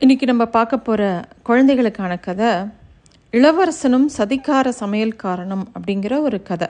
இன்றைக்கி 0.00 0.22
நம்ம 0.22 0.44
பார்க்க 0.44 0.78
போகிற 0.78 1.24
குழந்தைகளுக்கான 1.42 2.16
கதை 2.16 2.46
இளவரசனும் 3.32 4.06
சதிகார 4.18 4.72
சமையல்காரனும் 4.80 5.62
அப்படிங்கிற 5.72 6.20
ஒரு 6.20 6.42
கதை. 6.42 6.68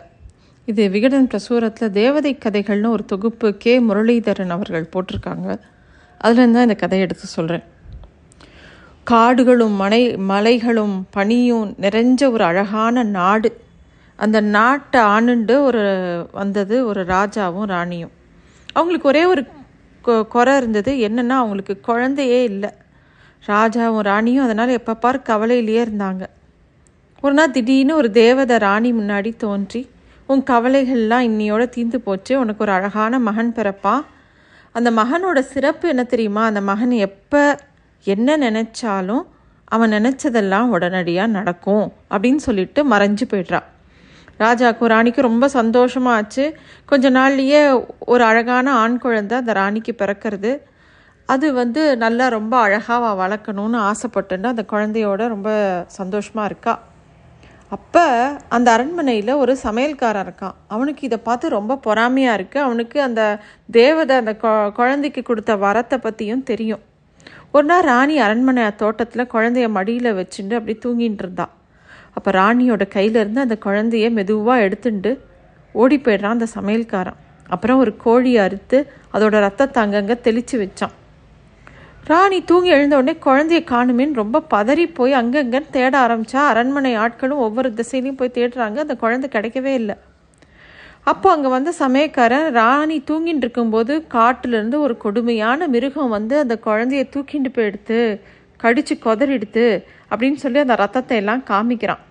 இது 0.65 0.89
விகடன் 0.89 1.27
பிரசுரத்தில் 1.27 1.91
தேவதை 1.91 2.39
கதைகள்னு 2.45 2.89
ஒரு 2.89 3.05
தொகுப்பு 3.05 3.57
கே. 3.57 3.81
முரளிதரன் 3.81 4.49
அவர்கள் 4.49 4.89
போட்டிருக்காங்க. 4.93 5.59
அதுலேருந்து 6.25 6.51
தான் 6.51 6.63
இந்த 6.63 6.75
கதையை 6.75 7.01
எடுத்து 7.01 7.27
சொல்கிறேன் 7.27 7.63
காடுகளும் 9.05 9.73
மலை 9.73 10.17
மலைகளும் 10.17 11.07
பனியும் 11.11 11.75
நிறைஞ்ச 11.81 12.31
ஒரு 12.31 12.45
அழகான 12.45 13.03
நாடு. 13.03 13.61
அந்த 14.17 14.41
நாட்டை 14.41 15.01
ஆணுண்டு 15.01 15.61
ஒரு 15.61 16.29
வந்தது 16.33 16.87
ஒரு 16.87 17.05
ராஜாவும் 17.05 17.65
ராணியும். 17.65 18.11
அவங்களுக்கு 18.73 19.09
ஒரே 19.09 19.25
ஒரு 19.25 19.47
கொ- 20.05 20.27
குறை 20.27 20.57
இருந்தது 20.57 20.93
என்னென்னா 20.93 21.29
அவங்களுக்கு 21.29 21.81
குழந்தையே 21.81 22.45
இல்லை. 22.45 22.73
ராஜாவும் 23.47 24.01
ராணியும் 24.01 24.45
அதனால் 24.45 24.69
எப்போ 24.69 24.95
பார் 24.95 25.21
கவலையிலேயே 25.21 25.85
இருந்தாங்க. 25.85 26.27
ஒரு 27.21 27.35
நாள் 27.35 27.51
திடீர்னு 27.51 27.97
ஒரு 27.97 28.11
தேவதை 28.11 28.57
ராணி 28.57 28.93
முன்னாடி 28.93 29.37
தோன்றி 29.37 29.91
உன் 30.27 30.43
கவலைகள்லாம் 30.51 31.27
இன்னையோட 31.29 31.69
தீர்ந்து 31.69 32.01
போச்சு. 32.01 32.41
உனக்கு 32.41 32.65
ஒரு 32.65 32.73
அழகான 32.73 33.19
மகன் 33.19 33.53
பிறப்பா? 33.57 34.05
அந்த 34.73 34.91
மகனோட 34.91 35.39
சிறப்பு 35.41 35.89
என்ன 35.89 36.05
தெரியுமா? 36.05 36.45
அந்த 36.45 36.61
மகன் 36.61 36.91
எப்போ 36.91 37.59
என்ன 38.05 38.37
நினச்சாலும் 38.37 39.23
அவன் 39.65 39.93
நினச்சதெல்லாம் 39.93 40.67
உடனடியாக 40.67 41.31
நடக்கும் 41.31 41.93
அப்படின்னு 42.11 42.37
சொல்லிட்டு 42.37 42.89
மறைஞ்சு 42.89 43.21
போய்ட்றான் 43.29 43.63
ராஜாக்கும் 44.39 44.91
ராணிக்கும் 44.95 45.21
ரொம்ப 45.21 45.47
சந்தோஷமா 45.47 46.05
ஆச்சு 46.05 46.57
கொஞ்ச 46.87 47.11
நாள்லேயே 47.11 47.85
ஒரு 47.99 48.25
அழகான 48.25 48.73
ஆண் 48.73 48.99
குழந்தை 48.99 49.39
அந்த 49.39 49.53
ராணிக்கு 49.53 49.95
பிறக்கிறது. 49.99 50.59
அது 51.29 51.53
வந்து 51.53 51.97
நல்லா 51.97 52.29
ரொம்ப 52.29 52.57
அழகாக 52.57 53.09
வளர்க்கணும்னு 53.23 53.91
ஆசைப்பட்டுன்னு 53.91 54.47
அந்த 54.47 54.65
குழந்தையோட 54.73 55.29
ரொம்ப 55.29 55.49
சந்தோஷமாக 55.87 56.47
இருக்கா. 56.47 56.83
அப்போ 57.69 58.05
அந்த 58.49 58.71
அரண்மனையில் 58.71 59.33
ஒரு 59.33 59.57
சமையல்காரன் 59.63 60.27
இருக்கான். 60.27 60.55
அவனுக்கு 60.69 61.07
இதை 61.07 61.19
பார்த்து 61.19 61.49
ரொம்ப 61.49 61.79
பொறாமையாக 61.87 62.43
இருக்குது 62.43 62.59
அவனுக்கு 62.59 63.03
அந்த 63.03 63.41
தேவதை 63.71 64.17
அந்த 64.17 64.37
கொ- 64.43 64.73
குழந்தைக்கு 64.73 65.23
கொடுத்த 65.23 65.57
வரத்தை 65.57 65.97
பற்றியும் 65.97 66.43
தெரியும். 66.43 66.79
ஒரு 67.53 67.65
நாள் 67.65 67.83
ராணி 67.83 68.19
அரண்மனை 68.19 68.77
தோட்டத்தில் 68.77 69.31
குழந்தைய 69.33 69.69
மடியில் 69.69 70.13
வச்சுட்டு 70.13 70.55
அப்படி 70.55 70.79
தூங்கிட்டு 70.85 71.19
இருந்தான் 71.19 71.51
அப்போ 72.15 72.31
ராணியோட 72.31 72.83
கையிலேருந்து 72.95 73.39
அந்த 73.39 73.59
குழந்தைய 73.65 74.11
மெதுவாக 74.11 74.61
எடுத்துட்டு 74.61 75.25
ஓடி 75.73 75.99
போயிடுறான் 75.99 76.35
அந்த 76.37 76.47
சமையல்காரன். 76.61 77.19
அப்புறம் 77.49 77.79
ஒரு 77.79 77.97
கோழி 77.97 78.37
அறுத்து 78.37 78.93
அதோட 79.15 79.39
ரத்தத்தை 79.41 79.83
அங்கங்கே 79.83 80.21
தெளித்து 80.21 80.59
வச்சான். 80.61 80.97
ராணி 82.11 82.37
தூங்கி 82.45 82.71
எழுந்தவுடனே 82.75 83.13
குழந்தையை 83.19 83.63
குழந்தைய 83.63 83.63
காணுமேன்னு 83.71 84.21
ரொம்ப 84.21 84.43
பதறி 84.53 84.85
போய் 84.99 85.13
அங்கங்கே 85.13 85.61
தேட 85.71 85.93
ஆரம்பித்தா 86.05 86.41
அரண்மனை 86.51 86.93
ஆட்களும் 86.97 87.43
ஒவ்வொரு 87.47 87.69
திசையிலையும் 87.79 88.19
போய் 88.21 88.37
தேடுறாங்க 88.37 88.79
அந்த 88.85 88.95
குழந்தை 89.03 89.29
கிடைக்கவே 89.35 89.73
இல்லை. 89.81 89.97
அப்போ 91.05 91.29
அங்கே 91.31 91.49
வந்து 91.49 91.73
சமயக்காரன் 91.81 92.47
ராணி 92.51 92.97
தூங்கிட்டு 93.11 93.45
இருக்கும்போது 93.47 93.95
காட்டிலேருந்து 94.15 94.79
ஒரு 94.87 94.97
கொடுமையான 94.97 95.69
மிருகம் 95.75 96.15
வந்து 96.17 96.39
அந்த 96.39 96.57
குழந்தைய 96.67 97.05
தூக்கிட்டு 97.15 97.53
போயிடுத்து 97.59 98.01
கடித்து 98.57 98.97
கொதறிடுத்து 99.07 99.67
அப்படின்னு 100.11 100.41
சொல்லி 100.45 100.59
அந்த 100.59 100.77
ரத்தத்தை 100.83 101.17
எல்லாம் 101.23 101.45
காமிக்கிறான். 101.51 102.03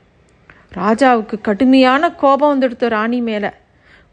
ராஜாவுக்கு 0.82 1.38
கடுமையான 1.42 2.12
கோபம் 2.24 2.54
வந்துடுத்து 2.54 2.88
ராணி 2.98 3.22
மேலே. 3.22 3.52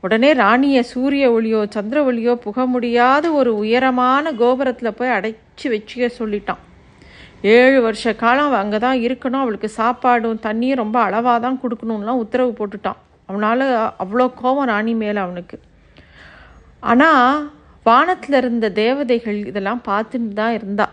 உடனே 0.04 0.30
ராணியை 0.42 0.80
சூரிய 0.92 1.24
ஒளியோ 1.34 1.60
சந்திர 1.74 1.98
ஒளியோ 2.08 2.32
புக 2.46 2.66
முடியாத 2.72 3.26
ஒரு 3.32 3.50
உயரமான 3.62 4.32
கோபுரத்தில் 4.40 4.96
போய் 4.98 5.14
அடைச்சி 5.16 5.66
வச்சுக்க 5.74 6.06
சொல்லிட்டான். 6.18 6.60
ஏழு 7.54 7.78
வருஷ 7.86 8.12
காலம் 8.22 8.48
அவள் 8.48 8.62
அங்கே 8.62 8.78
தான் 8.84 8.98
இருக்கணும். 9.06 9.42
அவளுக்கு 9.44 9.68
சாப்பாடும் 9.78 10.42
தண்ணியும் 10.46 10.80
ரொம்ப 10.82 10.96
அளவாக 11.06 11.38
தான் 11.46 11.58
கொடுக்கணும்லாம் 11.62 12.20
உத்தரவு 12.24 12.52
போட்டுட்டான். 12.60 13.00
அவனால் 13.28 13.64
அவ்வளோ 14.04 14.26
கோபம் 14.42 14.70
ராணி 14.72 14.94
மேலே 15.02 15.20
அவனுக்கு. 15.26 15.58
ஆனால் 16.90 17.48
வானத்தில் 17.86 18.38
இருந்த 18.42 18.66
தேவதைகள் 18.82 19.38
இதெல்லாம் 19.50 19.84
பார்த்துட்டு 19.90 20.32
தான் 20.42 20.56
இருந்தா. 20.58 20.86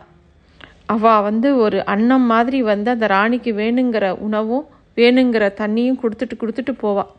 அவள் 0.95 1.25
வந்து 1.29 1.49
ஒரு 1.63 1.77
அன்னம் 1.93 2.27
மாதிரி 2.33 2.61
வந்து 2.71 2.89
அந்த 2.95 3.07
ராணிக்கு 3.15 3.51
வேணுங்கிற 3.61 4.05
உணவும் 4.27 4.65
வேணுங்கிற 4.97 5.45
தண்ணியும் 5.61 5.99
கொடுத்துட்டு 6.01 6.35
கொடுத்துட்டு 6.41 6.73
போவாள் 6.83 7.11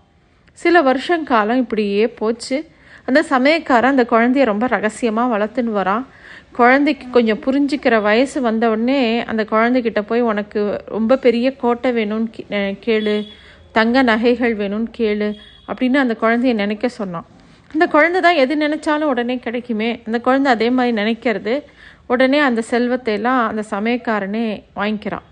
சில 0.53 0.83
வருஷம் 0.83 1.25
காலம் 1.25 1.57
இப்படியே 1.57 2.09
போச்சு. 2.09 2.67
அந்த 3.05 3.23
சமயக்காரன் 3.23 3.97
அந்த 3.97 4.07
குழந்தைய 4.11 4.45
ரொம்ப 4.45 4.67
ரகசியமாக 4.67 5.39
வளர்த்துன்னு 5.39 5.75
வரான். 5.75 6.05
குழந்தைக்கு 6.53 7.11
கொஞ்சம் 7.11 7.39
புரிஞ்சுக்கிற 7.39 8.03
வயசு 8.03 8.41
வந்த 8.41 8.71
உடனே 8.71 9.25
அந்த 9.25 9.47
குழந்தைகிட்ட 9.51 10.01
போய் 10.01 10.21
உனக்கு 10.21 10.83
ரொம்ப 10.87 11.17
பெரிய 11.17 11.57
கோட்டை 11.57 11.93
வேணும்னு 11.93 12.33
கே- 12.51 12.79
கேளு. 12.85 13.27
தங்க 13.73 14.03
நகைகள் 14.03 14.57
வேணும்னு 14.57 14.87
கேளு. 14.99 15.35
அப்படின்னு 15.69 15.97
அந்த 15.97 16.17
குழந்தைய 16.21 16.55
நினைக்க 16.55 16.89
சொன்னான். 16.89 17.27
அந்த 17.73 17.87
குழந்தை 17.87 18.21
தான் 18.21 18.35
எது 18.35 18.55
நினைச்சாலும் 18.55 19.05
உடனே 19.05 19.39
கிடைக்குமே. 19.39 20.03
அந்த 20.07 20.21
குழந்தை 20.21 20.53
அதே 20.53 20.71
மாதிரி 20.71 21.03
நினைக்கிறது. 21.03 21.63
உடனே 22.07 22.39
அந்த 22.39 22.63
செல்வத்தை 22.63 23.15
எல்லாம் 23.15 23.49
அந்த 23.49 23.63
சமயக்காரனே 23.71 24.63
வாங்கிக்கிறான். 24.77 25.31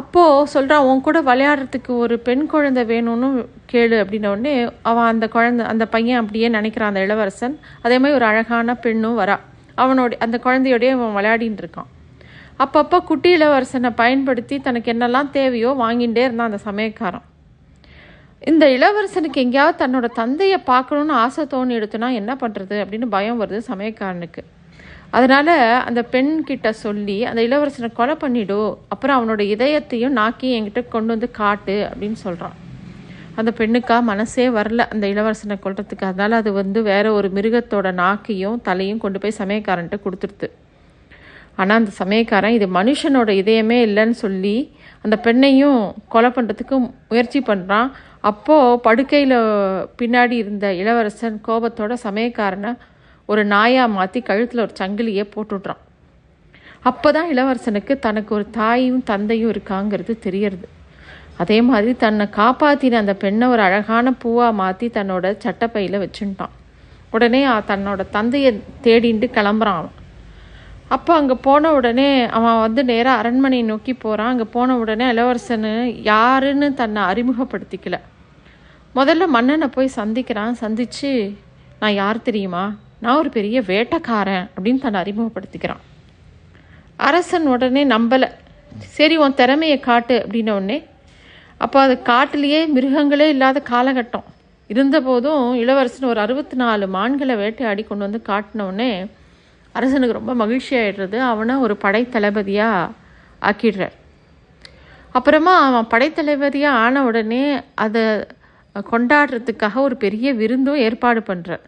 அப்போது 0.00 0.46
சொல்கிறான் 0.46 0.86
உன் 0.88 1.00
கூட 1.00 1.18
விளையாடுறதுக்கு 1.20 1.92
ஒரு 2.04 2.14
பெண் 2.18 2.46
குழந்தை 2.46 2.82
வேணும்னு 2.84 3.28
கேளு 3.72 3.96
அப்படின்ன 4.02 4.26
உடனே 4.26 4.54
அவன் 4.82 5.10
அந்த 5.12 5.26
குழந்தை 5.28 5.66
அந்த 5.66 5.84
பையன் 5.86 6.20
அப்படியே 6.20 6.48
நினைக்கிறான் 6.48 6.90
அந்த 6.90 7.00
இளவரசன். 7.00 7.54
அதே 7.82 7.96
மாதிரி 7.98 8.16
ஒரு 8.18 8.24
அழகான 8.24 8.74
பெண்ணும் 8.74 9.18
வரா. 9.18 9.36
அவனோட 9.76 10.12
அந்த 10.18 10.36
குழந்தையோடய 10.44 10.90
அவன் 10.96 11.16
விளையாடின்னு 11.18 11.62
இருக்கான். 11.64 11.90
அப்பப்போ 12.64 12.98
குட்டி 13.04 13.30
இளவரசனை 13.36 13.90
பயன்படுத்தி 13.94 14.58
தனக்கு 14.58 14.92
என்னெல்லாம் 14.92 15.30
தேவையோ 15.30 15.70
வாங்கிட்டே 15.80 16.22
இருந்தான் 16.26 16.50
அந்த 16.50 16.60
சமயக்காரன். 16.70 17.26
இந்த 18.50 18.64
இளவரசனுக்கு 18.66 19.40
எங்கேயாவது 19.44 19.78
தன்னோட 19.82 20.06
தந்தையை 20.20 20.58
பார்க்கணுன்னு 20.66 21.18
ஆசை 21.24 21.44
தோணி 21.44 21.74
எடுத்துனா 21.78 22.08
என்ன 22.12 22.32
பண்ணுறது 22.40 22.76
அப்படின்னு 22.82 23.06
பயம் 23.16 23.40
வருது 23.40 23.60
சமயக்காரனுக்கு. 23.72 24.42
அதனால 25.10 25.50
அந்த 25.84 26.02
பெண் 26.02 26.44
கிட்ட 26.44 26.72
சொல்லி 26.72 27.24
அந்த 27.24 27.42
இளவரசனை 27.42 27.88
கொலை 27.92 28.14
பண்ணிடு 28.14 28.58
அப்புறம் 28.88 29.16
அவனோட 29.18 29.42
இதயத்தையும் 29.54 30.16
நாக்கையும் 30.16 30.56
என்கிட்ட 30.58 30.88
கொண்டு 30.88 31.06
வந்து 31.06 31.30
காட்டு 31.30 31.88
அப்படின்னு 31.90 32.12
சொல்கிறான் 32.12 32.56
அந்த 33.36 33.50
பெண்ணுக்கா 33.58 34.00
மனசே 34.02 34.50
வரல 34.50 34.84
அந்த 34.88 35.06
இளவரசனை 35.08 35.56
கொல்றதுக்கு. 35.64 36.04
அதனால 36.04 36.36
அது 36.36 36.52
வந்து 36.52 36.82
வேற 36.82 37.12
ஒரு 37.12 37.28
மிருகத்தோட 37.28 37.92
நாக்கையும் 37.94 38.60
தலையும் 38.62 38.98
கொண்டு 38.98 39.18
போய் 39.18 39.38
சமயக்காரன்ட்ட 39.38 39.98
கொடுத்துருது 40.04 40.48
ஆனால் 41.56 41.78
அந்த 41.78 41.90
சமயக்காரன் 41.90 42.50
இது 42.50 42.66
மனுஷனோட 42.66 43.30
இதயமே 43.42 43.78
இல்லைன்னு 43.80 44.10
சொல்லி 44.10 44.56
அந்த 45.02 45.20
பெண்ணையும் 45.24 45.94
கொலை 46.08 46.30
பண்ணுறதுக்கு 46.30 46.76
முயற்சி 47.08 47.40
பண்ணுறான் 47.40 47.88
அப்போது 48.20 48.80
படுக்கையில் 48.80 49.36
பின்னாடி 49.98 50.32
இருந்த 50.32 50.74
இளவரசன் 50.74 51.40
கோபத்தோட 51.48 51.92
சமயக்காரனை 52.02 52.72
ஒரு 53.30 53.42
நாயாக 53.54 53.94
மாற்றி 53.96 54.20
கழுத்தில் 54.28 54.64
ஒரு 54.66 54.74
சங்கிலியே 54.80 55.24
போட்டுடுறான் 55.34 55.82
அப்போ 56.88 57.08
தான் 57.16 57.30
இளவரசனுக்கு 57.32 57.94
தனக்கு 58.06 58.30
ஒரு 58.38 58.46
தாயும் 58.58 59.00
தந்தையும் 59.10 59.52
இருக்காங்கிறது 59.54 60.12
தெரியறது. 60.26 60.66
அதே 61.42 61.58
மாதிரி 61.68 61.92
தன்னை 62.04 62.24
காப்பாற்றின 62.36 62.98
அந்த 63.02 63.14
பெண்ணை 63.24 63.46
ஒரு 63.54 63.62
அழகான 63.66 64.12
பூவாக 64.22 64.58
மாற்றி 64.60 64.86
தன்னோட 64.96 65.24
சட்டப்பையில் 65.44 66.02
வச்சுட்டான். 66.04 66.54
உடனே 67.16 67.40
தன்னோட 67.70 68.00
தந்தையை 68.16 68.50
தேடிண்டு 68.86 69.26
கிளம்புறான் 69.36 69.78
அவன். 69.80 69.94
அப்போ 70.96 71.12
அங்கே 71.20 71.36
போன 71.46 71.72
உடனே 71.78 72.08
அவன் 72.38 72.62
வந்து 72.64 72.80
நேராக 72.90 73.20
அரண்மனையை 73.22 73.64
நோக்கி 73.70 73.92
போகிறான் 74.04 74.32
அங்கே 74.32 74.46
போன 74.56 74.76
உடனே 74.82 75.06
இளவரசனு 75.14 75.72
யாருன்னு 76.10 76.68
தன்னை 76.80 77.02
அறிமுகப்படுத்திக்கல. 77.10 77.98
முதல்ல 78.98 79.26
மன்னனை 79.36 79.68
போய் 79.76 79.96
சந்திக்கிறான். 80.00 80.54
சந்திச்சு 80.62 81.12
நான் 81.80 81.98
யார் 82.02 82.26
தெரியுமா? 82.28 82.66
நான் 83.02 83.18
ஒரு 83.20 83.30
பெரிய 83.36 83.58
வேட்டக்காரன் 83.70 84.46
அப்படின்னு 84.54 84.82
தன்னை 84.84 85.00
அறிமுகப்படுத்திக்கிறான். 85.02 85.82
அரசன் 87.08 87.46
உடனே 87.54 87.82
நம்பலை. 87.94 88.28
சரி 88.96 89.16
உன் 89.24 89.36
திறமையை 89.40 89.76
காட்டு 89.80 90.16
அப்படின்ன 90.22 90.54
உடனே 90.58 90.78
அப்போ 91.64 91.78
அது 91.84 91.94
காட்டிலேயே 92.08 92.60
மிருகங்களே 92.74 93.26
இல்லாத 93.34 93.62
காலகட்டம். 93.70 94.26
இருந்தபோதும் 94.70 95.44
இளவரசன் 95.62 96.10
ஒரு 96.10 96.20
அறுபத்தி 96.24 96.56
நாலு 96.62 96.86
மான்களை 96.96 97.34
வேட்டையாடி 97.42 97.82
கொண்டு 97.84 98.06
வந்து 98.06 98.20
காட்டினவுடனே 98.30 98.90
அரசனுக்கு 99.74 100.18
ரொம்ப 100.18 100.32
மகிழ்ச்சி 100.42 100.74
ஆகிடுறது 100.80 101.18
அவனை 101.30 101.54
ஒரு 101.64 101.74
படைத்தளபதியாக 101.84 102.92
ஆக்கிடுறார். 103.50 103.96
அப்புறமா 105.18 105.54
அவன் 105.68 105.90
படைத்தளபதியாக 105.92 106.80
ஆன 106.84 107.02
உடனே 107.08 107.42
அதை 107.84 108.02
கொண்டாடுறதுக்காக 108.92 109.76
ஒரு 109.88 109.96
பெரிய 110.04 110.28
விருந்தும் 110.40 110.82
ஏற்பாடு 110.86 111.20
பண்ணுறார் 111.30 111.64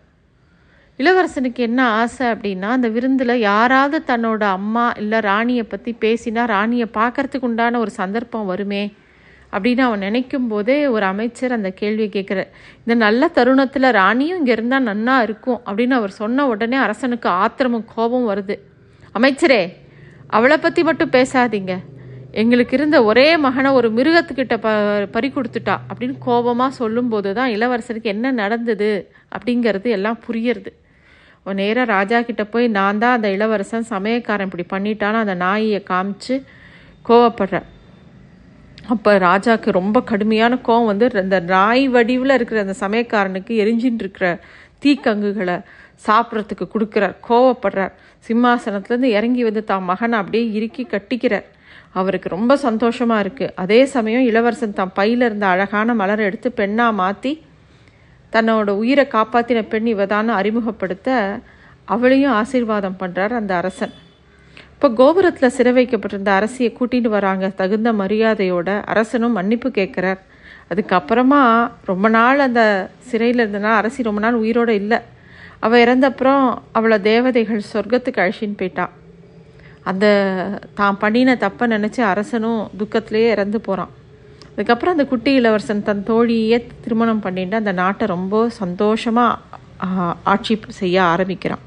இளவரசனுக்கு 1.00 1.60
என்ன 1.68 1.80
ஆசை 1.98 2.24
அப்படின்னா 2.34 2.68
அந்த 2.76 2.88
விருந்தில் 2.94 3.42
யாராவது 3.50 3.98
தன்னோட 4.10 4.42
அம்மா 4.58 4.86
இல்லை 5.02 5.18
ராணியை 5.28 5.64
பற்றி 5.66 5.92
பேசினா 6.04 6.42
ராணியை 6.54 6.86
பார்க்கறதுக்கு 6.98 7.48
உண்டான 7.48 7.78
ஒரு 7.84 7.92
சந்தர்ப்பம் 8.00 8.50
வருமே 8.52 8.82
அப்படின்னு 9.52 9.82
அவன் 9.86 10.04
நினைக்கும் 10.06 10.48
போதே 10.50 10.76
ஒரு 10.94 11.04
அமைச்சர் 11.12 11.54
அந்த 11.56 11.70
கேள்வியை 11.78 12.08
கேட்குறார். 12.16 12.50
இந்த 12.82 12.94
நல்ல 13.04 13.28
தருணத்தில் 13.38 13.94
ராணியும் 14.00 14.38
இங்கே 14.40 14.52
இருந்தால் 14.56 14.86
நன்னா 14.90 15.14
இருக்கும் 15.26 15.60
அப்படின்னு 15.66 15.94
அவர் 16.00 16.12
சொன்ன 16.18 16.46
உடனே 16.52 16.76
அரசனுக்கு 16.86 17.28
ஆத்திரமும் 17.44 17.86
கோபம் 17.94 18.28
வருது. 18.30 18.56
அமைச்சரே 19.14 19.62
அவளை 20.36 20.58
பற்றி 20.58 20.82
மட்டும் 20.88 21.14
பேசாதீங்க. 21.16 21.74
எங்களுக்கு 22.42 22.74
இருந்த 22.78 22.96
ஒரே 23.10 23.28
மகனை 23.46 23.70
ஒரு 23.78 23.88
மிருகத்துக்கிட்ட 23.96 24.56
ப 24.64 24.74
பறி 25.14 25.28
கொடுத்துட்டா 25.36 25.76
அப்படின்னு 25.88 26.16
கோபமாக 26.26 26.78
சொல்லும்போது 26.82 27.30
தான் 27.38 27.54
இளவரசருக்கு 27.56 28.14
என்ன 28.14 28.32
நடந்தது 28.42 28.90
அப்படிங்கிறது 29.36 29.88
எல்லாம் 29.98 30.20
புரியறது. 30.26 30.70
நேராக 31.46 31.84
ராஜா 31.84 32.20
கிட்ட 32.20 32.44
போய் 32.44 32.66
நான் 32.68 32.98
தான் 32.98 33.16
அந்த 33.16 33.28
இளவரசன் 33.30 33.90
சமயக்காரன் 33.90 34.48
இப்படி 34.48 34.66
பண்ணிட்டான்னு 34.72 35.22
அந்த 35.24 35.34
நாயை 35.34 35.80
காமிச்சு 35.90 36.34
கோவப்படுறேன் 37.04 37.68
அப்போ 38.88 39.18
ராஜாவுக்கு 39.18 39.70
ரொம்ப 39.70 39.98
கடுமையான 40.02 40.58
கோவம் 40.68 40.86
வந்து 40.86 41.06
அந்த 41.22 41.40
நாய் 41.40 41.84
வடிவில் 41.88 42.36
இருக்கிற 42.36 42.60
அந்த 42.60 42.76
சமயக்காரனுக்கு 42.84 43.54
எரிஞ்சின்னு 43.62 43.98
இருக்கிற 43.98 44.40
தீக்கங்குகளை 44.78 45.56
சாப்பிட்றதுக்கு 46.06 46.66
கொடுக்குறார் 46.74 47.16
கோவப்படுறார். 47.28 47.92
சிம்மாசனத்துலேருந்து 48.28 49.10
இறங்கி 49.18 49.42
வந்து 49.42 49.64
தான் 49.64 49.82
மகனை 49.82 50.18
அப்படியே 50.18 50.44
இறுக்கி 50.52 50.82
கட்டிக்கிறார். 50.84 51.46
அவருக்கு 51.92 52.28
ரொம்ப 52.28 52.56
சந்தோஷமாக 52.56 53.22
இருக்குது 53.24 53.54
அதே 53.54 53.86
சமயம் 53.86 54.26
இளவரசன் 54.30 54.78
தான் 54.80 54.92
பையில் 54.94 55.20
இருந்த 55.20 55.46
அழகான 55.46 55.94
மலரை 55.94 56.24
எடுத்து 56.24 56.48
பெண்ணாக 56.52 56.92
மாற்றி 56.92 57.32
தன்னோட 58.34 58.70
உயிரை 58.82 59.04
காப்பாற்றின 59.14 59.60
பெண் 59.72 59.88
இவதான்னு 59.94 60.32
அறிமுகப்படுத்த 60.40 61.08
அவளையும் 61.94 62.34
ஆசீர்வாதம் 62.40 63.00
பண்ணுறார் 63.02 63.34
அந்த 63.40 63.52
அரசன். 63.60 63.94
இப்போ 64.74 64.88
கோபுரத்தில் 65.00 65.54
சிறை 65.56 65.72
வைக்கப்பட்டிருந்த 65.78 66.32
அரசியை 66.40 66.70
கூட்டிகிட்டு 66.76 67.10
வராங்க. 67.16 67.46
தகுந்த 67.60 67.90
மரியாதையோட 67.92 68.68
அரசனும் 68.92 69.36
மன்னிப்பு 69.38 69.68
கேட்குறார். 69.78 70.20
அதுக்கப்புறமா 70.72 71.40
ரொம்ப 71.90 72.08
நாள் 72.16 72.44
அந்த 72.46 72.62
சிறையில் 73.10 73.42
இருந்தனால 73.44 73.74
அரசி 73.82 74.08
ரொம்ப 74.08 74.20
நாள் 74.24 74.40
உயிரோடு 74.42 74.74
இல்லை. 74.82 74.98
அவள் 75.66 75.82
இறந்தப்புறம் 75.84 76.44
அவளை 76.78 76.98
தேவதைகள் 77.10 77.68
சொர்க்கத்துக்கு 77.72 78.22
அழிச்சின்னு 78.24 78.60
போயிட்டான் 78.60 78.92
அந்த 79.90 80.06
தான் 80.78 80.98
பண்ணின 81.02 81.34
தப்பை 81.44 81.66
நினச்சி 81.74 82.00
அரசனும் 82.12 82.62
துக்கத்திலேயே 82.80 83.28
இறந்து 83.34 83.58
போகிறான் 83.66 83.92
அதுக்கப்புறம் 84.52 84.94
அந்த 84.94 85.06
குட்டி 85.10 85.32
இளவரசன் 85.40 85.86
தன் 85.88 86.06
தோழியே 86.10 86.58
திருமணம் 86.84 87.22
பண்ணிட்டு 87.26 87.56
அந்த 87.60 87.72
நாட்டை 87.82 88.06
ரொம்ப 88.14 88.42
சந்தோஷமாக 88.60 89.38
ஆட்சி 90.32 90.54
செய்ய 90.80 90.96
ஆரம்பிக்கிறான். 91.12 91.64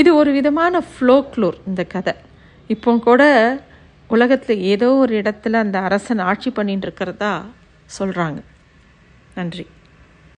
இது 0.00 0.10
ஒரு 0.20 0.30
விதமான 0.38 0.82
ஃப்ளோக்லோர் 0.90 1.58
இந்த 1.70 1.82
கதை. 1.94 2.14
இப்போ 2.74 2.90
கூட 3.08 3.22
உலகத்தில் 4.16 4.60
ஏதோ 4.74 4.88
ஒரு 5.02 5.14
இடத்துல 5.22 5.60
அந்த 5.64 5.78
அரசன் 5.88 6.20
ஆட்சி 6.30 6.50
பண்ணிட்டு 6.58 6.86
இருக்கிறதா 6.88 7.32
சொல்கிறாங்க 7.98 8.40
நன்றி. 9.38 9.64